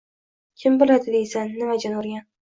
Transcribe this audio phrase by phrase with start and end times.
[0.61, 2.25] Kim biladi deysan, nima jin urgan